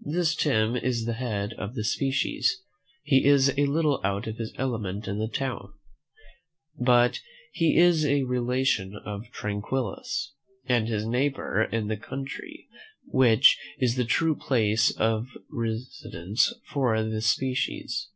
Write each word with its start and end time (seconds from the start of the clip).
This 0.00 0.34
Tim 0.34 0.74
is 0.74 1.04
the 1.04 1.12
head 1.12 1.52
of 1.52 1.78
a 1.78 1.84
species: 1.84 2.60
he 3.04 3.24
is 3.24 3.54
a 3.56 3.66
little 3.66 4.00
out 4.02 4.26
of 4.26 4.36
his 4.36 4.52
element 4.56 5.06
in 5.06 5.20
this 5.20 5.30
town; 5.30 5.74
but 6.76 7.20
he 7.52 7.76
is 7.76 8.04
a 8.04 8.24
relation 8.24 8.96
of 8.96 9.30
Tranquillus, 9.30 10.32
and 10.64 10.88
his 10.88 11.06
neighbour 11.06 11.62
in 11.62 11.86
the 11.86 11.96
country, 11.96 12.66
which 13.04 13.56
is 13.78 13.94
the 13.94 14.04
true 14.04 14.34
place 14.34 14.90
of 14.90 15.28
residence 15.52 16.52
for 16.64 17.00
this 17.04 17.28
species. 17.28 18.08